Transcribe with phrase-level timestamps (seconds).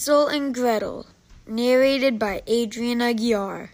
[0.00, 1.04] Hansel and Gretel,
[1.46, 3.68] narrated by Adrian Aguiar.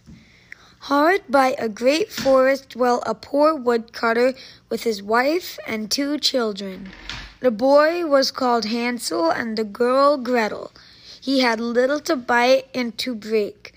[0.91, 4.35] Hard by a great forest dwelt a poor woodcutter
[4.69, 6.91] with his wife and two children.
[7.39, 10.73] The boy was called Hansel and the girl Gretel.
[11.21, 13.73] He had little to bite and to break.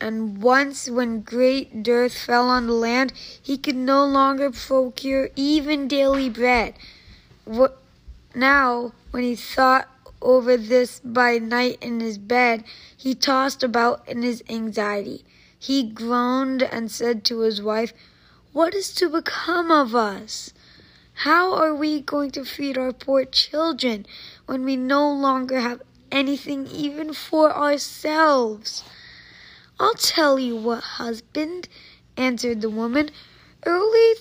[0.00, 5.86] And once, when great dearth fell on the land, he could no longer procure even
[5.86, 6.74] daily bread.
[8.34, 9.86] Now, when he thought
[10.26, 12.64] over this by night in his bed,
[12.96, 15.24] he tossed about in his anxiety.
[15.56, 17.92] He groaned and said to his wife,
[18.52, 20.52] What is to become of us?
[21.20, 24.04] How are we going to feed our poor children
[24.46, 25.80] when we no longer have
[26.10, 28.82] anything even for ourselves?
[29.78, 31.68] I'll tell you what, husband,
[32.16, 33.10] answered the woman.
[33.64, 34.14] Early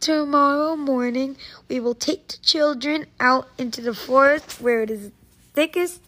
[0.00, 1.36] tomorrow morning
[1.68, 5.10] we will take the children out into the forest where it is
[5.54, 6.02] thickest,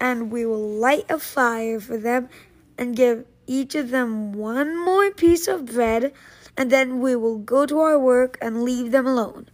[0.00, 2.28] and we will light a fire for them
[2.76, 6.12] and give each of them one more piece of bread,
[6.56, 9.48] and then we will go to our work and leave them alone.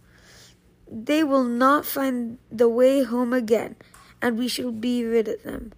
[0.89, 3.75] They will not find the way home again,
[4.21, 5.73] and we shall be rid of them.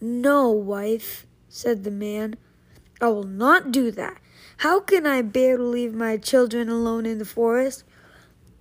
[0.00, 2.36] No, wife, said the man,
[3.00, 4.18] I will not do that.
[4.58, 7.84] How can I bear to leave my children alone in the forest?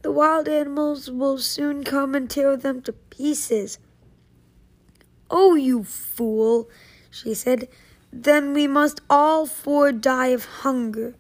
[0.04, 3.80] The wild animals will soon come and tear them to pieces.
[5.30, 6.70] Oh, you fool,
[7.10, 7.68] she said.
[8.12, 11.16] Then we must all four die of hunger.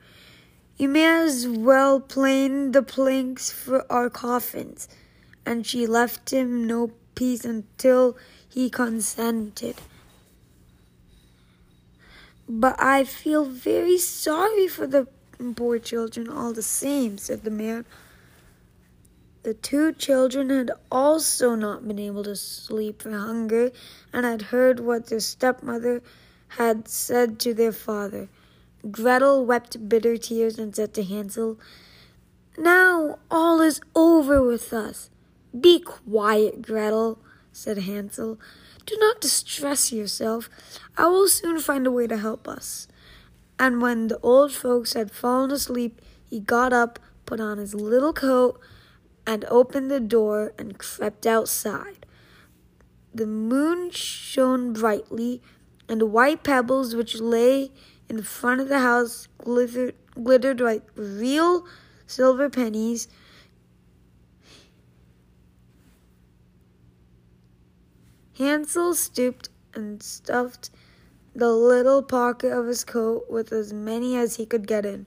[0.77, 4.87] You may as well plane the planks for our coffins.
[5.45, 9.75] And she left him no peace until he consented.
[12.47, 15.07] But I feel very sorry for the
[15.55, 17.85] poor children all the same, said the man.
[19.47, 23.71] The two children had also not been able to sleep for hunger
[24.11, 26.01] and had heard what their stepmother
[26.59, 28.27] had said to their father.
[28.91, 31.57] Gretel wept bitter tears and said to Hansel,
[32.57, 35.09] Now all is over with us.
[35.57, 37.17] Be quiet, Gretel,
[37.53, 38.37] said Hansel.
[38.85, 40.49] Do not distress yourself.
[40.97, 42.89] I will soon find a way to help us.
[43.57, 48.11] And when the old folks had fallen asleep, he got up, put on his little
[48.11, 48.59] coat,
[49.27, 52.05] and opened the door and crept outside.
[53.13, 55.41] The moon shone brightly,
[55.89, 57.71] and the white pebbles which lay
[58.07, 61.65] in front of the house glittered, glittered like real
[62.05, 63.09] silver pennies.
[68.37, 70.69] Hansel stooped and stuffed
[71.35, 75.05] the little pocket of his coat with as many as he could get in.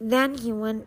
[0.00, 0.86] Then he went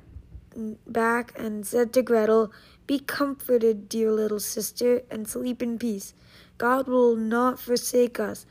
[0.87, 2.51] back and said to Gretel,
[2.87, 6.13] Be comforted, dear little sister, and sleep in peace.
[6.57, 8.45] God will not forsake us.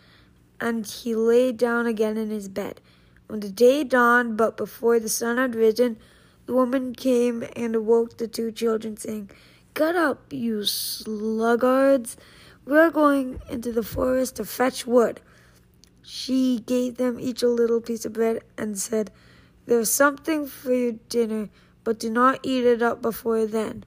[0.60, 2.80] And he lay down again in his bed.
[3.26, 5.96] When the day dawned, but before the sun had risen,
[6.46, 9.30] the woman came and awoke the two children, saying,
[9.74, 12.16] Get up, you sluggards.
[12.66, 15.20] We're going into the forest to fetch wood.
[16.02, 19.10] She gave them each a little piece of bread and said,
[19.66, 21.48] There's something for your dinner
[21.90, 23.82] but do not eat it up before then,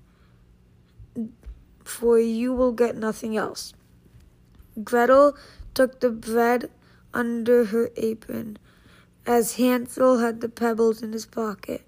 [1.86, 3.74] for you will get nothing else.
[4.84, 5.38] Gretel
[5.74, 6.70] took the bread
[7.14, 8.58] under her apron,
[9.26, 11.84] as Hansel had the pebbles in his pocket.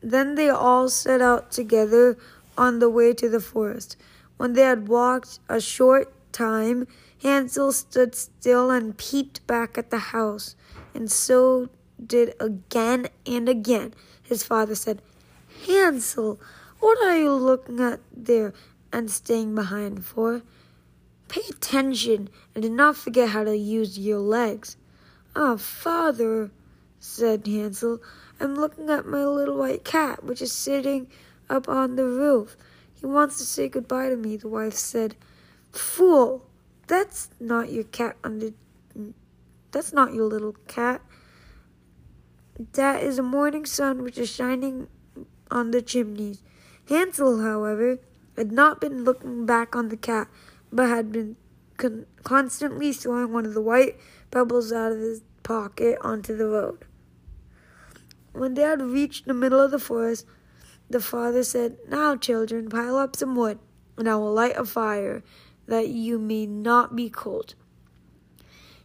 [0.00, 2.16] Then they all set out together
[2.56, 3.96] on the way to the forest.
[4.36, 6.86] When they had walked a short time,
[7.20, 10.54] Hansel stood still and peeped back at the house,
[10.94, 11.70] and so
[12.04, 13.94] did again and again.
[14.22, 15.02] His father said,
[15.66, 16.40] Hansel,
[16.80, 18.52] what are you looking at there
[18.92, 20.42] and staying behind for?
[21.28, 24.76] Pay attention and do not forget how to use your legs.
[25.34, 26.50] Ah, oh, father,
[27.00, 28.00] said Hansel,
[28.40, 31.08] I'm looking at my little white cat, which is sitting
[31.48, 32.56] up on the roof.
[32.94, 35.16] He wants to say goodbye to me, the wife said.
[35.72, 36.46] Fool,
[36.86, 38.50] that's not your cat under.
[39.72, 41.02] That's not your little cat.
[42.58, 44.88] That is the morning sun which is shining
[45.50, 46.42] on the chimneys.
[46.88, 47.98] Hansel, however,
[48.36, 50.28] had not been looking back on the cat,
[50.72, 51.36] but had been
[51.76, 53.98] con- constantly throwing one of the white
[54.30, 56.84] pebbles out of his pocket onto the road.
[58.32, 60.26] When they had reached the middle of the forest,
[60.88, 63.58] the father said, Now, children, pile up some wood,
[63.98, 65.22] and I will light a fire,
[65.66, 67.54] that you may not be cold.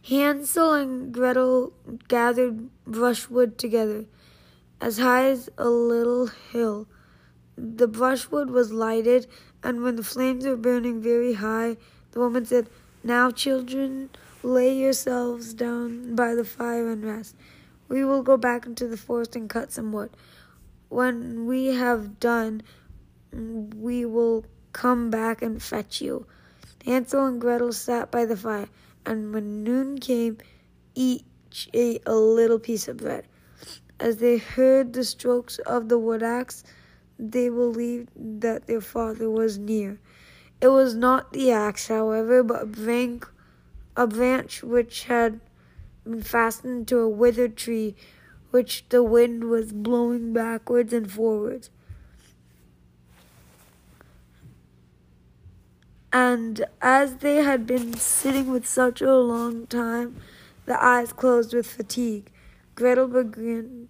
[0.08, 1.72] Hansel and Gretel
[2.08, 4.06] gathered brushwood together,
[4.80, 6.88] as high as a little hill.
[7.56, 9.28] The brushwood was lighted,
[9.62, 11.76] and when the flames were burning very high,
[12.10, 12.68] the woman said,
[13.04, 14.10] Now, children,
[14.42, 17.36] lay yourselves down by the fire and rest.
[17.88, 20.10] We will go back into the forest and cut some wood.
[20.88, 22.62] When we have done,
[23.32, 26.26] we will come back and fetch you.
[26.84, 28.68] Hansel and Gretel sat by the fire,
[29.04, 30.38] and when noon came,
[30.94, 33.26] each ate a little piece of bread.
[33.98, 36.64] As they heard the strokes of the wood axe,
[37.18, 40.00] they believed that their father was near.
[40.60, 43.24] It was not the axe, however, but a branch,
[43.96, 45.40] a branch which had
[46.04, 47.94] been fastened to a withered tree,
[48.50, 51.70] which the wind was blowing backwards and forwards.
[56.12, 60.20] And as they had been sitting with such a long time,
[60.66, 62.30] the eyes closed with fatigue.
[62.74, 63.88] Gretel began,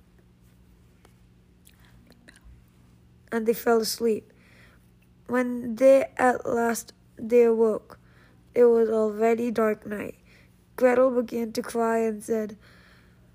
[3.32, 4.32] and they fell asleep.
[5.26, 7.98] When they at last they awoke,
[8.54, 10.16] it was already dark night.
[10.76, 12.56] Gretel began to cry and said,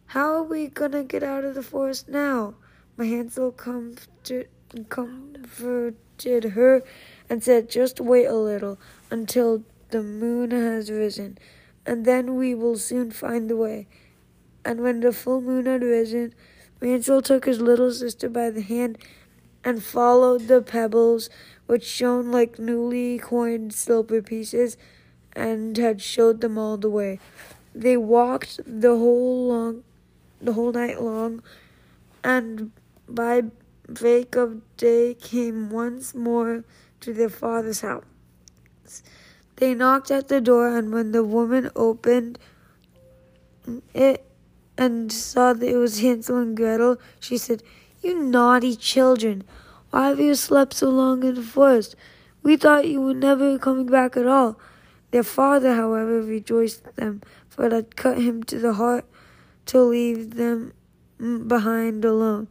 [0.07, 2.55] How are we gonna get out of the forest now?
[2.95, 4.49] My Hansel comforted,
[4.89, 6.83] comforted her
[7.29, 8.79] and said, Just wait a little
[9.11, 11.37] until the moon has risen,
[11.85, 13.87] and then we will soon find the way.
[14.65, 16.33] And when the full moon had risen,
[16.81, 18.97] Hansel took his little sister by the hand
[19.63, 21.29] and followed the pebbles,
[21.65, 24.77] which shone like newly coined silver pieces,
[25.33, 27.19] and had showed them all the way.
[27.73, 29.83] They walked the whole long,
[30.41, 31.43] the whole night long,
[32.23, 32.71] and
[33.07, 33.43] by
[33.87, 36.63] break of day came once more
[37.07, 38.03] to their father's house.
[39.55, 42.37] They knocked at the door, and when the woman opened
[43.93, 44.25] it
[44.77, 47.63] and saw that it was Hansel and Gretel, she said,
[48.03, 49.45] You naughty children,
[49.89, 51.95] why have you slept so long in the forest?
[52.43, 54.59] We thought you were never coming back at all.
[55.11, 59.05] Their father, however, rejoiced them, for it had cut him to the heart
[59.67, 60.73] to leave them
[61.47, 62.49] behind alone.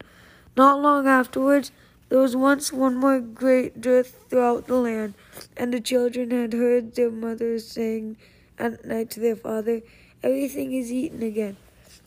[0.56, 1.72] Not long afterwards,
[2.08, 5.14] there was once one more great dearth throughout the land,
[5.56, 8.16] and the children had heard their mothers saying
[8.58, 9.82] at night to their father,
[10.22, 11.56] Everything is eaten again.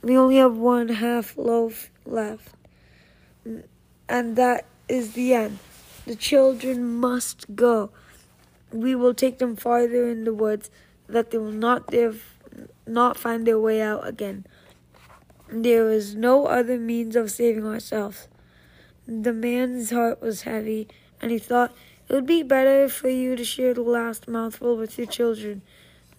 [0.02, 2.56] We only have one half loaf left.
[4.10, 5.60] And that is the end.
[6.06, 7.92] The children must go.
[8.72, 10.70] We will take them farther in the woods,
[11.08, 12.14] that they will not there,
[12.88, 14.46] not find their way out again.
[15.52, 18.28] There is no other means of saving ourselves.
[19.10, 20.88] The man's heart was heavy,
[21.20, 21.74] and he thought
[22.08, 25.64] it would be better for you to share the last mouthful with your children.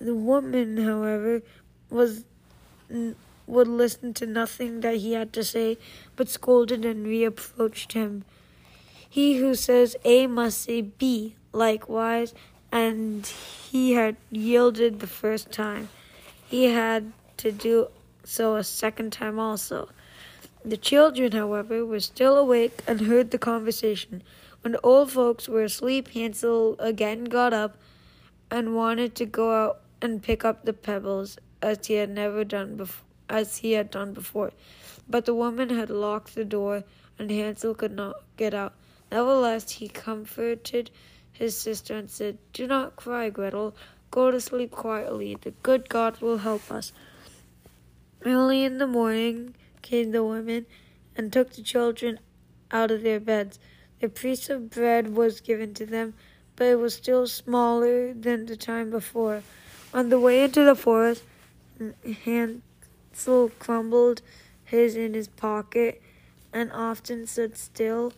[0.00, 1.42] The woman, however,
[1.88, 2.24] was
[3.46, 5.78] would listen to nothing that he had to say,
[6.16, 8.24] but scolded and reproached him.
[9.08, 12.34] He who says A must say B likewise,
[12.72, 13.24] and
[13.70, 15.90] he had yielded the first time.
[16.44, 17.86] He had to do
[18.24, 19.88] so a second time also.
[20.64, 24.22] The children, however, were still awake and heard the conversation.
[24.60, 27.78] When the old folks were asleep, Hansel again got up
[28.50, 32.76] and wanted to go out and pick up the pebbles as he had never done
[32.76, 34.52] before, as he had done before.
[35.08, 36.84] But the woman had locked the door,
[37.18, 38.74] and Hansel could not get out.
[39.10, 40.90] Nevertheless, he comforted
[41.32, 43.74] his sister and said, "Do not cry, Gretel.
[44.10, 45.36] Go to sleep quietly.
[45.40, 46.92] The good God will help us."
[48.24, 50.66] Early in the morning, came the women
[51.16, 52.18] and took the children
[52.70, 53.58] out of their beds.
[54.02, 56.14] A piece of bread was given to them,
[56.56, 59.42] but it was still smaller than the time before.
[59.92, 61.22] On the way into the forest,
[62.24, 64.22] Hansel crumbled
[64.64, 66.00] his in his pocket
[66.52, 68.12] and often stood still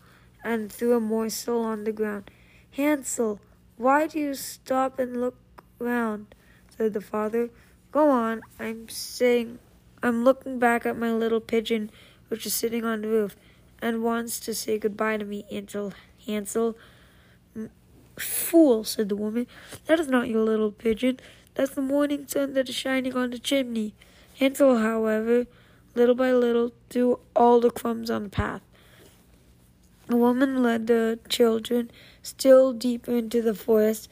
[0.44, 2.30] and threw a morsel on the ground.
[2.72, 3.40] Hansel,
[3.76, 5.36] why do you stop and look
[5.78, 6.34] round?
[6.76, 7.50] said the father.
[7.90, 9.58] Go on, I'm saying
[10.02, 11.90] I'm looking back at my little pigeon,
[12.28, 13.36] which is sitting on the roof,
[13.80, 15.92] and wants to say goodbye to me, Hansel.
[16.26, 16.76] Hansel.
[18.18, 19.46] Fool, said the woman.
[19.86, 21.18] That is not your little pigeon.
[21.54, 23.94] That's the morning sun that is shining on the chimney.
[24.38, 25.46] Hansel, however,
[25.94, 28.62] little by little, threw all the crumbs on the path.
[30.08, 31.90] The woman led the children
[32.22, 34.08] still deeper into the forest,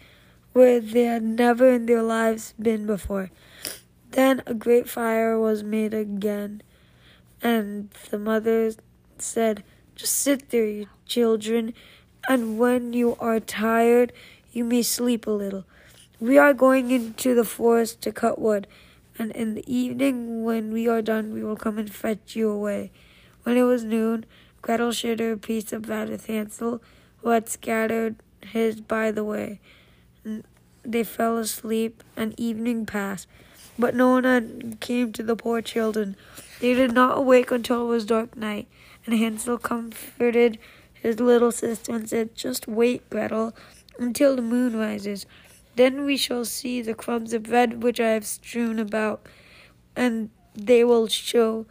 [0.53, 3.31] where they had never in their lives been before.
[4.11, 6.63] Then a great fire was made again,
[7.41, 8.73] and the mother
[9.19, 9.63] said,
[9.95, 11.75] Just sit there, you children,
[12.29, 14.13] and when you are tired,
[14.53, 15.65] you may sleep a little.
[16.19, 18.67] We are going into the forest to cut wood,
[19.17, 22.91] and in the evening, when we are done, we will come and fetch you away.
[23.45, 24.27] When it was noon,
[24.61, 26.83] Gretel shared her piece of bread with Hansel,
[27.19, 29.61] who had scattered his by the way.
[30.83, 33.29] they fell asleep, and evening passed.
[33.81, 36.15] But no one came to the poor children.
[36.61, 38.69] They did not awake until it was dark night,
[39.07, 40.59] and Hansel comforted
[40.93, 43.55] his little sister and said, Just wait, Gretel,
[43.99, 45.25] until the moon rises.
[45.77, 49.27] Then we shall see the crumbs of bread which I have strewn about,
[49.97, 51.65] and they will show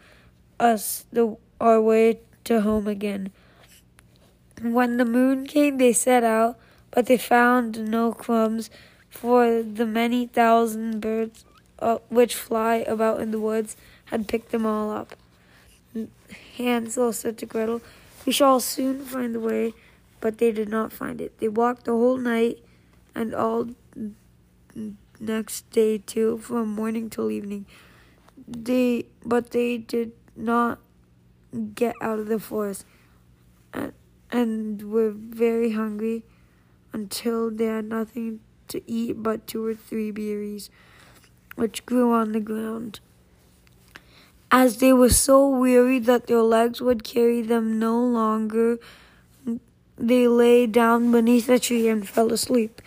[0.59, 3.31] us the our way to home again.
[4.63, 6.57] When the moon came, they set out,
[6.89, 8.71] but they found no crumbs,
[9.11, 11.45] for the many thousand birds
[11.81, 15.15] uh, which fly about in the woods had picked them all up.
[16.57, 17.81] Hansel said to Gretel,
[18.25, 19.73] We shall soon find the way,
[20.19, 21.37] but they did not find it.
[21.39, 22.59] They walked the whole night
[23.15, 23.69] and all
[25.19, 27.65] next day too, from morning till evening.
[28.47, 30.79] They, but they did not
[31.75, 32.85] get out of the forest,
[33.73, 33.93] and,
[34.31, 36.23] and were very hungry
[36.93, 40.69] until they had nothing to eat but two or three berries
[41.55, 42.99] which grew on the ground.
[44.51, 48.79] As they were so weary that their legs would carry them no longer,
[49.97, 52.81] they lay down beneath a tree and fell asleep.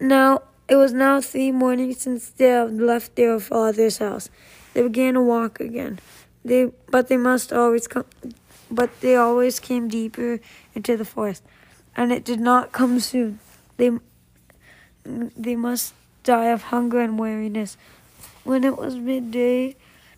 [0.00, 4.30] Now it was now three mornings since they had left their father's house.
[4.74, 5.98] They began to walk again.
[6.44, 8.04] They but they must always come
[8.70, 10.38] but they always came deeper
[10.74, 11.42] into the forest,
[11.96, 13.40] and it did not come soon.
[13.76, 13.90] They
[15.04, 17.76] they must die of hunger and weariness.
[18.44, 19.76] When it was midday,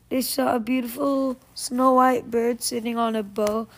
[0.09, 3.68] they saw a beautiful snow white bird sitting on a bough,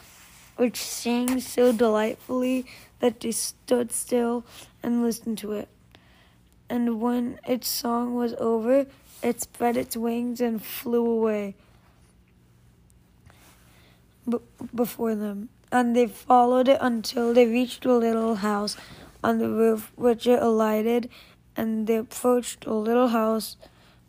[0.56, 2.66] which sang so delightfully
[3.00, 4.44] that they stood still
[4.82, 5.68] and listened to it.
[6.68, 8.86] And when its song was over,
[9.22, 11.54] it spread its wings and flew away
[14.28, 14.38] b-
[14.74, 15.48] before them.
[15.70, 18.76] And they followed it until they reached a little house
[19.22, 21.08] on the roof, which it alighted,
[21.56, 23.56] and they approached a little house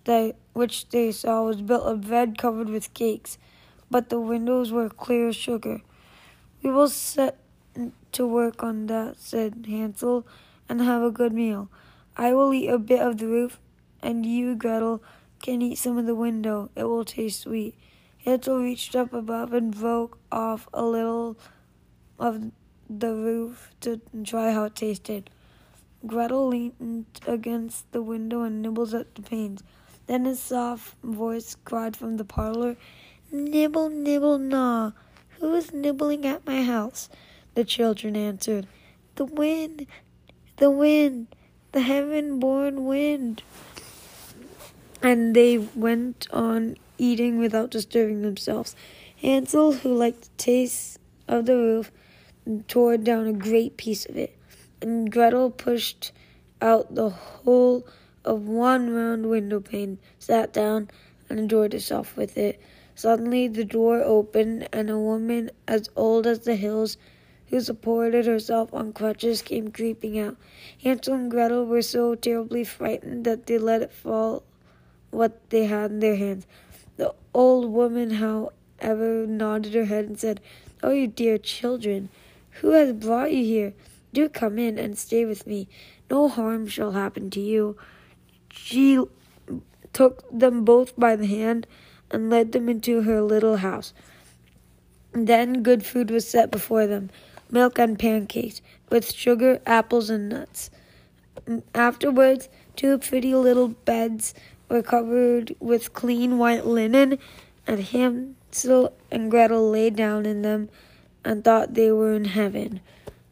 [0.06, 3.38] that which they saw was built of bread covered with cakes,
[3.90, 5.82] but the windows were clear sugar.
[6.62, 7.38] We will set
[8.14, 10.25] to work on that, said Hansel,
[10.70, 11.70] and have a good meal.
[12.18, 13.60] I will eat a bit of the roof,
[14.02, 15.04] and you, Gretel,
[15.42, 16.70] can eat some of the window.
[16.75, 17.75] It will taste sweet.
[18.24, 21.38] Hansel reached up above and broke off a little
[22.18, 22.52] of
[22.90, 25.30] the roof to try how it tasted.
[26.06, 29.64] Gretel leaned against the window and nibbled at the panes.
[30.08, 32.78] Then a soft voice cried from the parlor,
[33.32, 34.92] Nibble, nibble, gnaw.
[35.40, 37.10] Who is nibbling at my house?
[37.56, 38.68] The children answered,
[39.16, 39.88] The wind,
[40.58, 41.28] the wind,
[41.72, 43.44] the heaven born wind.
[45.02, 48.76] And they went on eating without disturbing themselves.
[49.18, 51.92] Hansel, who liked the taste of the roof,
[52.68, 54.35] tore down a great piece of it,
[54.86, 56.12] and Gretel pushed
[56.62, 57.88] out the whole
[58.24, 60.92] of one round window pane, sat down,
[61.27, 62.62] and enjoyed herself with it.
[62.94, 66.98] Suddenly the door opened, and a woman as old as the hills,
[67.48, 70.38] who supported herself on crutches, came creeping out.
[70.84, 74.44] Hansel and Gretel were so terribly frightened that they let fall
[75.10, 76.46] what they had in their hands.
[76.98, 80.42] The old woman, however, nodded her head and said,
[80.84, 82.10] Oh, you dear children,
[82.62, 83.74] who has brought you here?
[84.15, 85.67] Do come in and stay with me.
[86.10, 87.75] No harm shall happen to you.
[88.50, 89.03] She
[89.91, 91.67] took them both by the hand
[92.10, 93.93] and led them into her little house.
[95.12, 97.10] Then good food was set before them
[97.51, 100.69] milk and pancakes, with sugar, apples, and nuts.
[101.74, 104.34] Afterwards, two pretty little beds
[104.69, 107.19] were covered with clean white linen,
[107.67, 110.69] and Hansel and Gretel lay down in them
[111.25, 112.79] and thought they were in heaven.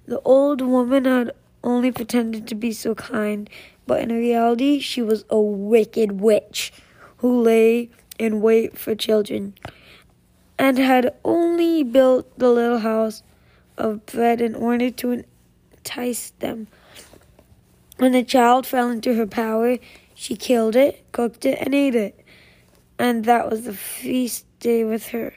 [0.06, 1.32] The old woman had
[1.64, 3.50] only pretended to be so kind
[3.86, 6.72] but in reality, she was a wicked witch
[7.18, 9.54] who lay in wait for children
[10.58, 13.24] and had only built the little house
[13.78, 15.24] of bread in order to
[15.78, 16.68] entice them.
[17.98, 19.78] When the child fell into her power,
[20.14, 22.20] she killed it, cooked it, and ate it.
[22.98, 25.34] And that was the feast day with her.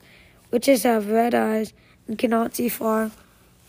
[0.50, 1.72] Witches have red eyes
[2.06, 3.10] and cannot see far,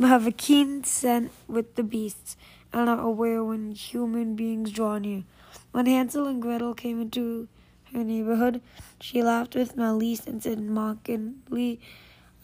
[0.05, 2.37] have a keen scent with the beasts
[2.71, 5.23] and are aware when human beings draw near.
[5.71, 7.47] When Hansel and Gretel came into
[7.93, 8.61] her neighborhood,
[9.01, 11.79] she laughed with malice and said mockingly,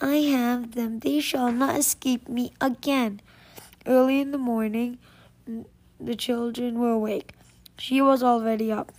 [0.01, 3.21] I have them, they shall not escape me again.
[3.85, 4.97] Early in the morning,
[5.99, 7.33] the children were awake.
[7.77, 8.91] She was already up.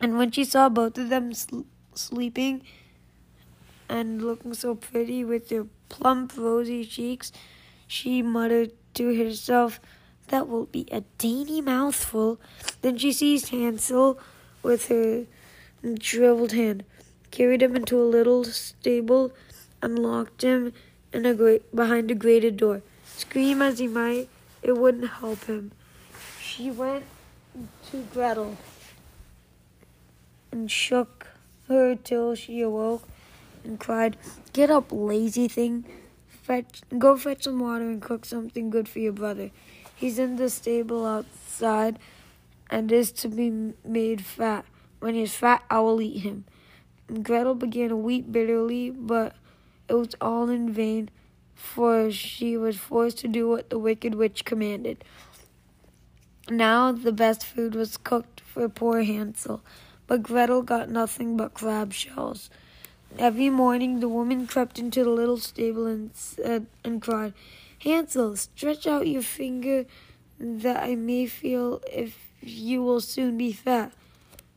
[0.00, 1.62] And when she saw both of them sl-
[1.94, 2.62] sleeping
[3.88, 7.32] and looking so pretty with their plump, rosy cheeks,
[7.86, 9.80] she muttered to herself,
[10.28, 12.40] that will be a dainty mouthful.
[12.82, 14.18] Then she seized Hansel
[14.62, 15.26] with her
[16.00, 16.84] shriveled hand,
[17.30, 19.32] carried him into a little stable,
[19.80, 20.72] and locked him
[21.12, 22.82] in a great, behind a grated door.
[23.04, 24.28] Scream as he might,
[24.62, 25.72] it wouldn't help him.
[26.40, 27.04] She went
[27.90, 28.56] to Gretel
[30.50, 31.28] and shook
[31.68, 33.06] her till she awoke
[33.64, 34.16] and cried,
[34.52, 35.84] Get up, lazy thing.
[36.46, 39.50] Fetch, go fetch some water and cook something good for your brother.
[39.96, 41.98] He's in the stable outside
[42.70, 44.64] and is to be made fat.
[45.00, 46.44] When he's fat, I will eat him.
[47.08, 49.34] And Gretel began to weep bitterly, but
[49.88, 51.10] it was all in vain,
[51.56, 55.02] for she was forced to do what the wicked witch commanded.
[56.48, 59.64] Now the best food was cooked for poor Hansel,
[60.06, 62.50] but Gretel got nothing but crab shells.
[63.18, 67.32] Every morning the woman crept into the little stable and said and cried,
[67.78, 69.86] Hansel, stretch out your finger
[70.38, 73.92] that I may feel if you will soon be fat.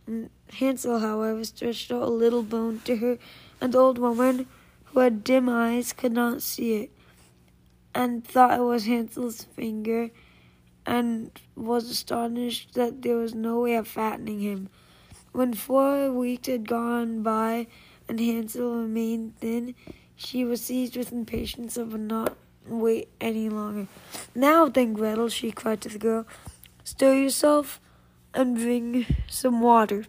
[0.06, 3.18] And Hansel, however, stretched out a little bone to her,
[3.62, 4.46] and the old woman,
[4.86, 6.92] who had dim eyes, could not see it,
[7.96, 10.10] and thought it was Hansel's finger
[10.86, 14.70] and was astonished that there was no way of fattening him.
[15.32, 17.68] When four weeks had gone by
[18.10, 19.76] and Hansel remained thin,
[20.16, 22.36] she was seized with impatience of not
[22.68, 23.88] wait any longer.
[24.36, 26.26] Now then, Gretel, she cried to the girl,
[26.84, 27.80] stir yourself
[28.34, 30.06] and bring some water.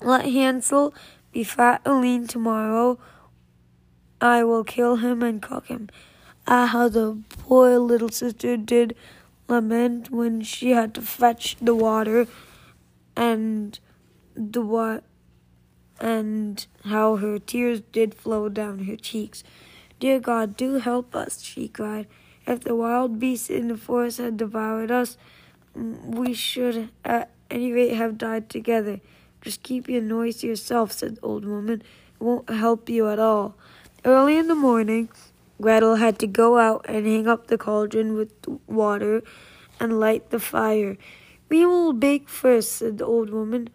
[0.00, 0.92] Let Hansel
[1.32, 2.98] be fat and lean tomorrow.
[4.20, 5.88] I will kill him and cook him.
[6.46, 8.96] Ah, how the poor little sister did
[9.48, 12.26] lament when she had to fetch the water
[13.16, 13.78] and
[14.34, 15.04] the what
[16.02, 19.44] and how her tears did flow down her cheeks.
[20.00, 22.08] Dear God, do help us, she cried.
[22.44, 25.16] If the wild beasts in the forest had devoured us,
[25.74, 29.00] we should at any rate have died together.
[29.40, 31.82] Just keep your noise to yourself, said the old woman.
[32.20, 33.54] It won't help you at all.
[34.04, 35.08] Early in the morning,
[35.60, 38.32] Gretel had to go out and hang up the cauldron with
[38.66, 39.22] water
[39.78, 40.96] and light the fire.
[41.48, 43.68] We will bake first, said the old woman.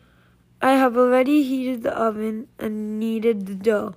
[0.62, 3.96] I have already heated the oven and kneaded the dough.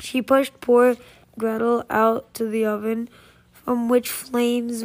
[0.00, 0.96] She pushed poor
[1.38, 3.08] Gretel out to the oven,
[3.52, 4.84] from which flames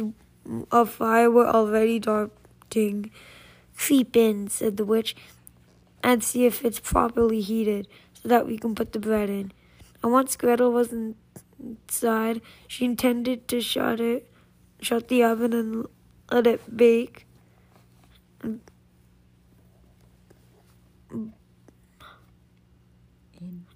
[0.70, 3.10] of fire were already darting.
[3.76, 5.16] Creep in, said the witch,
[6.02, 9.52] and see if it's properly heated, so that we can put the bread in.
[10.02, 14.30] And once Gretel was inside, she intended to shut it,
[14.80, 15.86] shut the oven and
[16.30, 17.26] let it bake.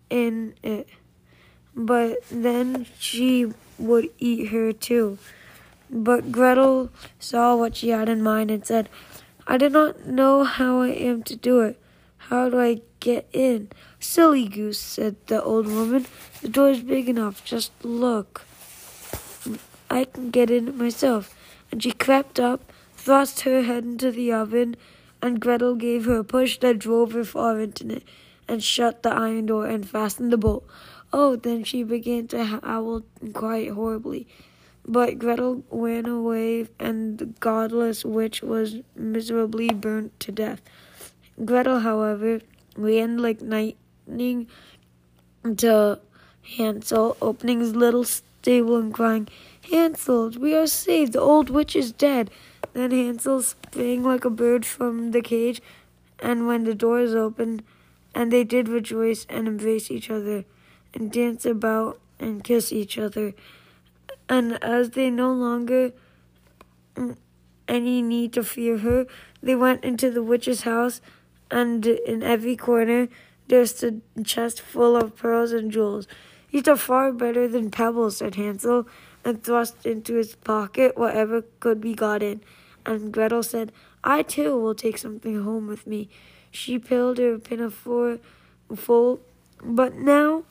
[0.08, 0.88] In it,
[1.74, 5.18] but then she would eat her too.
[5.90, 8.88] But Gretel saw what she had in mind and said,
[9.46, 11.80] I do not know how I am to do it.
[12.16, 13.70] How do I get in?
[14.00, 16.06] Silly goose, said the old woman.
[16.42, 17.44] The door is big enough.
[17.44, 18.42] Just look.
[19.88, 21.36] I can get in myself.
[21.70, 24.76] And she crept up, thrust her head into the oven,
[25.26, 28.04] and Gretel gave her a push that drove her far into it,
[28.48, 30.64] and shut the iron door and fastened the bolt.
[31.12, 34.26] Oh, then she began to howl quite horribly.
[34.86, 40.62] But Gretel ran away, and the godless witch was miserably burnt to death.
[41.44, 42.40] Gretel, however,
[42.76, 44.46] ran like lightning
[45.56, 45.98] to
[46.56, 49.28] Hansel, opening his little stable and crying,
[49.70, 52.30] Hansel, we are saved, the old witch is dead.
[52.76, 55.62] Then Hansel sprang like a bird from the cage,
[56.18, 57.62] and when the doors opened,
[58.14, 60.44] and they did rejoice and embrace each other,
[60.92, 63.32] and dance about and kiss each other.
[64.28, 65.92] And as they no longer
[66.96, 67.16] mm,
[67.66, 69.06] any need to fear her,
[69.42, 71.00] they went into the witch's house
[71.50, 73.08] and in every corner
[73.48, 76.06] there stood a chest full of pearls and jewels.
[76.50, 78.86] These are far better than pebbles, said Hansel,
[79.24, 82.42] and thrust into his pocket whatever could be got in.
[82.86, 83.72] And Gretel said,
[84.04, 86.08] I too will take something home with me.
[86.50, 88.18] She filled her pinafore
[88.74, 89.20] full.
[89.62, 90.44] But now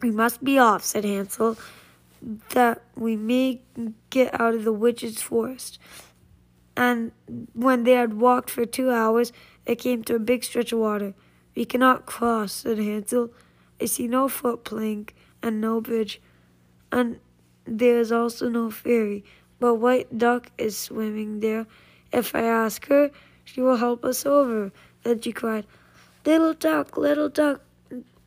[0.00, 1.58] we must be off, said Hansel,
[2.50, 3.60] that we may
[4.10, 5.78] get out of the witch's forest.
[6.76, 7.12] And
[7.52, 9.32] when they had walked for two hours,
[9.64, 11.14] they came to a big stretch of water.
[11.56, 13.30] We cannot cross, said Hansel.
[13.80, 16.20] I see no foot plank and no bridge,
[16.92, 17.18] and
[17.64, 19.24] there is also no ferry.
[19.58, 21.66] But White Duck is swimming there.
[22.12, 23.10] If I ask her,
[23.44, 24.72] she will help us over.
[25.02, 25.66] Then she cried,
[26.24, 27.60] Little duck, little duck,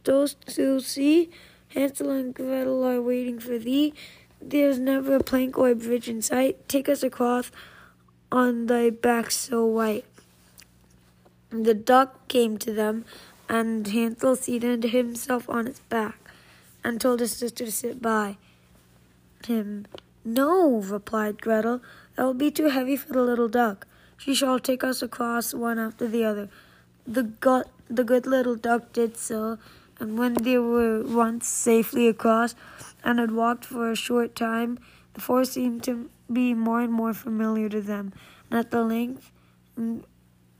[0.04, 1.30] dost thou see?
[1.70, 3.94] Hansel and Gretel are waiting for thee.
[4.42, 6.68] There is never a plank or a bridge in sight.
[6.68, 7.52] Take us across
[8.32, 10.06] on thy back so white.
[11.50, 13.06] The duck came to them,
[13.48, 16.18] and Hansel seated himself on its back
[16.84, 18.38] and told his sister to sit by
[19.46, 19.86] him.
[20.26, 21.82] No, replied Gretel,
[22.16, 23.88] that will be too heavy for the little duck.
[24.18, 26.50] She shall take us across one after the other.
[27.08, 29.58] The, gut, the good little duck did so,
[30.00, 32.54] and when they were once safely across
[33.04, 34.78] and had walked for a short time,
[35.14, 38.14] the forest seemed to be more and more familiar to them,
[38.52, 39.32] and at the length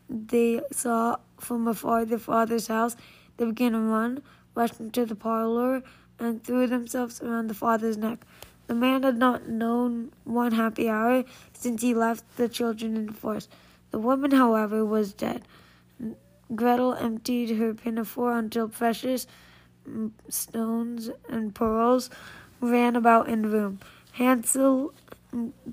[0.10, 2.96] they saw from afar their father's house,
[3.38, 4.24] they began to run,
[4.56, 5.84] rushed into the parlor,
[6.18, 8.26] and threw themselves around the father's neck.
[8.70, 13.14] The man had not known one happy hour since he left the children in the
[13.14, 13.50] forest.
[13.90, 15.42] The woman, however, was dead.
[16.54, 19.26] Gretel emptied her pinafore until precious
[20.28, 22.12] stones and pearls
[22.62, 23.80] ran about in the room.
[24.12, 24.94] Hansel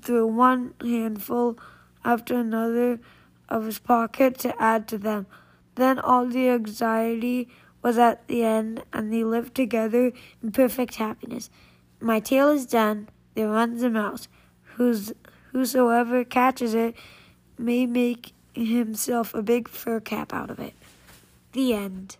[0.01, 1.59] threw one handful
[2.03, 2.99] after another
[3.47, 5.27] of his pocket to add to them.
[5.75, 7.47] Then all the anxiety
[7.83, 11.51] was at the end, and they lived together in perfect happiness.
[11.99, 13.09] My tale is done.
[13.33, 14.27] There runs a mouse,
[14.75, 15.13] whose
[15.51, 16.95] whosoever catches it
[17.57, 20.73] may make himself a big fur cap out of it.
[21.53, 22.17] The end.